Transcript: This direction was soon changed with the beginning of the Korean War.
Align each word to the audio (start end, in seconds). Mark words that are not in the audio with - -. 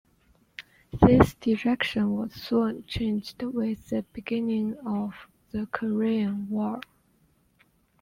This 0.99 1.35
direction 1.35 2.15
was 2.17 2.33
soon 2.33 2.85
changed 2.87 3.43
with 3.43 3.89
the 3.89 4.03
beginning 4.13 4.75
of 4.79 5.13
the 5.51 5.67
Korean 5.67 6.49
War. 6.49 6.81